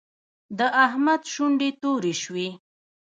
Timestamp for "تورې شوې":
1.81-2.49